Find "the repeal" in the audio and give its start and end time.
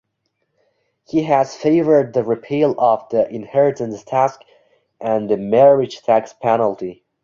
2.13-2.73